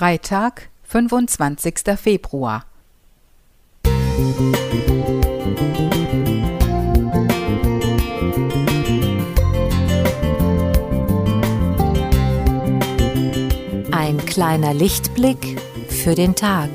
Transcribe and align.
Freitag, 0.00 0.70
25. 0.84 1.74
Februar. 1.98 2.64
Ein 13.92 14.16
kleiner 14.24 14.72
Lichtblick 14.72 15.60
für 15.90 16.14
den 16.14 16.34
Tag. 16.34 16.70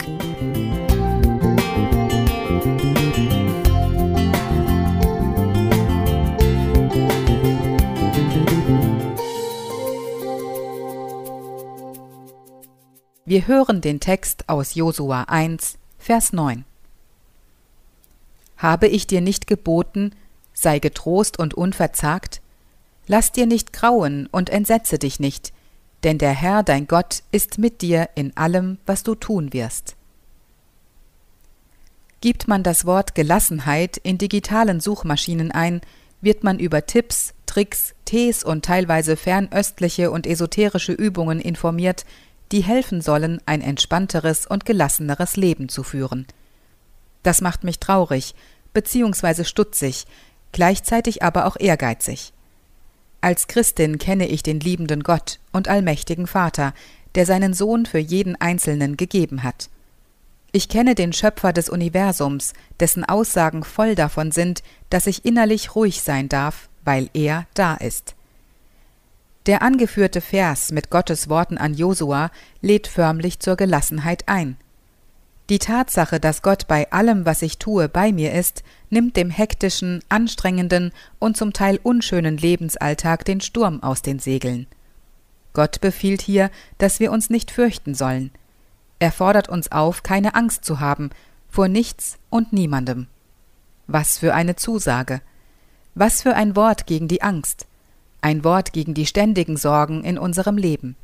Wir 13.28 13.48
hören 13.48 13.82
den 13.82 14.00
Text 14.00 14.48
aus 14.50 14.76
Josua 14.76 15.24
1, 15.24 15.80
Vers 15.98 16.32
9. 16.32 16.64
Habe 18.58 18.88
ich 18.88 19.08
dir 19.08 19.20
nicht 19.20 19.48
geboten, 19.48 20.12
sei 20.54 20.78
getrost 20.78 21.40
und 21.40 21.56
unverzagt? 21.56 22.44
Lass 23.08 23.32
dir 23.32 23.48
nicht 23.48 23.74
grauen 23.74 24.30
und 24.32 24.52
entsetze 24.52 25.00
dich 25.00 25.20
nicht, 25.20 25.54
denn 26.04 26.20
der 26.20 26.34
Herr 26.34 26.62
dein 26.62 26.86
Gott 26.86 27.24
ist 27.32 27.58
mit 27.58 27.82
dir 27.82 28.10
in 28.14 28.38
allem, 28.38 28.78
was 28.86 29.02
du 29.02 29.16
tun 29.16 29.54
wirst. 29.54 29.96
Gibt 32.22 32.48
man 32.48 32.62
das 32.62 32.86
Wort 32.86 33.16
Gelassenheit 33.16 33.98
in 33.98 34.20
digitalen 34.20 34.80
Suchmaschinen 34.80 35.52
ein, 35.52 35.82
wird 36.22 36.44
man 36.44 36.60
über 36.60 36.86
Tipps, 36.86 37.34
Tricks, 37.48 37.96
Tees 38.06 38.44
und 38.44 38.66
teilweise 38.66 39.18
fernöstliche 39.18 40.12
und 40.12 40.28
esoterische 40.28 40.94
Übungen 40.94 41.40
informiert, 41.40 42.06
die 42.56 42.64
helfen 42.64 43.02
sollen, 43.02 43.42
ein 43.46 43.60
entspannteres 43.60 44.48
und 44.48 44.66
gelasseneres 44.66 45.36
Leben 45.36 45.68
zu 45.68 45.84
führen. 45.84 46.26
Das 47.22 47.42
macht 47.42 47.66
mich 47.66 47.80
traurig, 47.80 48.34
beziehungsweise 48.74 49.44
stutzig, 49.44 50.06
gleichzeitig 50.54 51.22
aber 51.22 51.48
auch 51.48 51.58
ehrgeizig. 51.60 52.32
Als 53.20 53.48
Christin 53.48 53.98
kenne 53.98 54.28
ich 54.28 54.42
den 54.42 54.62
liebenden 54.62 55.04
Gott 55.04 55.40
und 55.52 55.68
allmächtigen 55.68 56.28
Vater, 56.28 56.74
der 57.16 57.26
seinen 57.26 57.54
Sohn 57.54 57.86
für 57.86 58.00
jeden 58.00 58.40
Einzelnen 58.40 58.96
gegeben 58.96 59.44
hat. 59.44 59.70
Ich 60.54 60.70
kenne 60.70 60.96
den 60.96 61.12
Schöpfer 61.12 61.52
des 61.52 61.68
Universums, 61.68 62.54
dessen 62.80 63.04
Aussagen 63.04 63.66
voll 63.66 63.96
davon 63.96 64.32
sind, 64.32 64.64
dass 64.90 65.08
ich 65.08 65.26
innerlich 65.26 65.76
ruhig 65.76 66.02
sein 66.02 66.30
darf, 66.30 66.70
weil 66.86 67.10
er 67.14 67.48
da 67.54 67.74
ist. 67.74 68.15
Der 69.46 69.62
angeführte 69.62 70.22
Vers 70.22 70.72
mit 70.72 70.90
Gottes 70.90 71.30
Worten 71.30 71.60
an 71.60 71.76
Josua 71.76 72.32
lädt 72.62 72.88
förmlich 72.88 73.40
zur 73.40 73.56
Gelassenheit 73.56 74.28
ein. 74.28 74.58
Die 75.50 75.60
Tatsache, 75.60 76.20
dass 76.20 76.42
Gott 76.42 76.68
bei 76.68 76.92
allem, 76.92 77.28
was 77.28 77.44
ich 77.44 77.60
tue, 77.60 77.88
bei 77.88 78.12
mir 78.12 78.34
ist, 78.34 78.64
nimmt 78.90 79.16
dem 79.16 79.30
hektischen, 79.30 80.04
anstrengenden 80.10 80.92
und 81.20 81.38
zum 81.38 81.54
Teil 81.54 81.80
unschönen 81.84 82.38
Lebensalltag 82.38 83.24
den 83.26 83.40
Sturm 83.40 83.84
aus 83.84 84.02
den 84.02 84.18
Segeln. 84.18 84.66
Gott 85.54 85.80
befiehlt 85.80 86.24
hier, 86.24 86.50
dass 86.80 87.00
wir 87.00 87.12
uns 87.12 87.30
nicht 87.30 87.52
fürchten 87.52 87.94
sollen. 87.94 88.32
Er 88.98 89.12
fordert 89.12 89.48
uns 89.48 89.72
auf, 89.72 90.02
keine 90.02 90.34
Angst 90.34 90.66
zu 90.66 90.80
haben, 90.80 91.12
vor 91.48 91.68
nichts 91.68 92.18
und 92.32 92.52
niemandem. 92.52 93.06
Was 93.86 94.18
für 94.18 94.34
eine 94.34 94.56
Zusage. 94.56 95.22
Was 95.94 96.24
für 96.24 96.34
ein 96.34 96.56
Wort 96.56 96.88
gegen 96.88 97.08
die 97.08 97.22
Angst 97.22 97.68
ein 98.26 98.44
Wort 98.44 98.74
gegen 98.74 98.96
die 98.96 99.06
ständigen 99.06 99.56
Sorgen 99.56 100.04
in 100.04 100.18
unserem 100.18 100.58
Leben. 100.58 100.96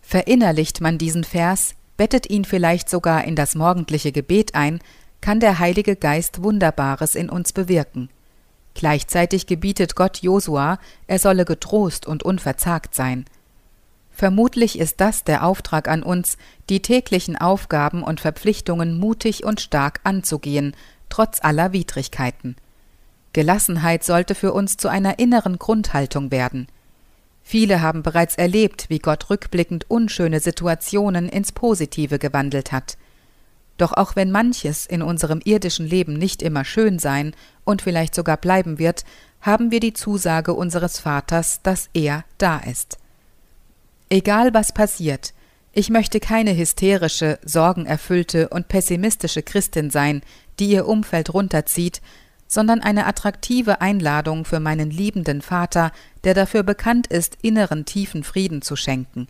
Verinnerlicht 0.00 0.80
man 0.80 0.98
diesen 0.98 1.24
Vers, 1.24 1.74
bettet 1.96 2.30
ihn 2.30 2.44
vielleicht 2.44 2.88
sogar 2.88 3.24
in 3.24 3.34
das 3.34 3.56
morgendliche 3.56 4.12
Gebet 4.12 4.54
ein, 4.54 4.78
kann 5.20 5.40
der 5.40 5.58
Heilige 5.58 5.96
Geist 5.96 6.44
Wunderbares 6.44 7.16
in 7.16 7.28
uns 7.28 7.52
bewirken. 7.52 8.08
Gleichzeitig 8.74 9.48
gebietet 9.48 9.96
Gott 9.96 10.18
Josua, 10.18 10.78
er 11.08 11.18
solle 11.18 11.44
getrost 11.44 12.06
und 12.06 12.22
unverzagt 12.22 12.94
sein. 12.94 13.24
Vermutlich 14.12 14.78
ist 14.78 15.00
das 15.00 15.24
der 15.24 15.44
Auftrag 15.44 15.88
an 15.88 16.04
uns, 16.04 16.38
die 16.68 16.82
täglichen 16.82 17.36
Aufgaben 17.36 18.04
und 18.04 18.20
Verpflichtungen 18.20 18.96
mutig 18.96 19.44
und 19.44 19.60
stark 19.60 19.98
anzugehen, 20.04 20.76
trotz 21.08 21.42
aller 21.42 21.72
Widrigkeiten. 21.72 22.54
Gelassenheit 23.32 24.04
sollte 24.04 24.34
für 24.34 24.52
uns 24.52 24.76
zu 24.76 24.88
einer 24.88 25.18
inneren 25.18 25.58
Grundhaltung 25.58 26.30
werden. 26.30 26.66
Viele 27.42 27.80
haben 27.80 28.02
bereits 28.02 28.36
erlebt, 28.36 28.86
wie 28.88 28.98
Gott 28.98 29.30
rückblickend 29.30 29.90
unschöne 29.90 30.40
Situationen 30.40 31.28
ins 31.28 31.52
Positive 31.52 32.18
gewandelt 32.18 32.72
hat. 32.72 32.96
Doch 33.76 33.92
auch 33.92 34.14
wenn 34.14 34.30
manches 34.30 34.84
in 34.84 35.00
unserem 35.00 35.40
irdischen 35.42 35.86
Leben 35.86 36.12
nicht 36.14 36.42
immer 36.42 36.64
schön 36.64 36.98
sein 36.98 37.34
und 37.64 37.82
vielleicht 37.82 38.14
sogar 38.14 38.36
bleiben 38.36 38.78
wird, 38.78 39.04
haben 39.40 39.70
wir 39.70 39.80
die 39.80 39.94
Zusage 39.94 40.52
unseres 40.52 40.98
Vaters, 40.98 41.62
dass 41.62 41.88
er 41.94 42.24
da 42.36 42.58
ist. 42.58 42.98
Egal 44.10 44.52
was 44.52 44.72
passiert, 44.72 45.32
ich 45.72 45.88
möchte 45.88 46.20
keine 46.20 46.56
hysterische, 46.56 47.38
sorgenerfüllte 47.44 48.48
und 48.48 48.68
pessimistische 48.68 49.42
Christin 49.42 49.90
sein, 49.90 50.20
die 50.58 50.70
ihr 50.70 50.86
Umfeld 50.86 51.32
runterzieht, 51.32 52.02
sondern 52.50 52.80
eine 52.80 53.06
attraktive 53.06 53.80
Einladung 53.80 54.44
für 54.44 54.58
meinen 54.58 54.90
liebenden 54.90 55.40
Vater, 55.40 55.92
der 56.24 56.34
dafür 56.34 56.64
bekannt 56.64 57.06
ist, 57.06 57.38
inneren 57.42 57.84
tiefen 57.84 58.24
Frieden 58.24 58.60
zu 58.60 58.74
schenken. 58.74 59.28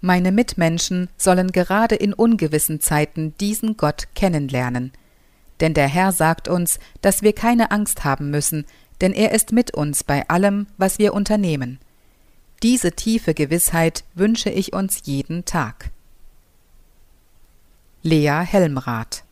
Meine 0.00 0.30
Mitmenschen 0.30 1.08
sollen 1.16 1.50
gerade 1.50 1.96
in 1.96 2.14
ungewissen 2.14 2.80
Zeiten 2.80 3.34
diesen 3.40 3.76
Gott 3.76 4.06
kennenlernen. 4.14 4.92
Denn 5.58 5.74
der 5.74 5.88
Herr 5.88 6.12
sagt 6.12 6.46
uns, 6.46 6.78
dass 7.02 7.22
wir 7.22 7.32
keine 7.32 7.72
Angst 7.72 8.04
haben 8.04 8.30
müssen, 8.30 8.66
denn 9.00 9.12
er 9.12 9.32
ist 9.32 9.50
mit 9.50 9.74
uns 9.74 10.04
bei 10.04 10.28
allem, 10.28 10.68
was 10.76 11.00
wir 11.00 11.14
unternehmen. 11.14 11.80
Diese 12.62 12.92
tiefe 12.92 13.34
Gewissheit 13.34 14.04
wünsche 14.14 14.50
ich 14.50 14.72
uns 14.72 15.02
jeden 15.06 15.44
Tag. 15.44 15.90
Lea 18.04 18.44
Helmrath 18.44 19.24